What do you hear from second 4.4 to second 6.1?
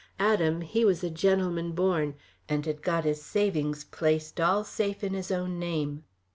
all safe in his own name."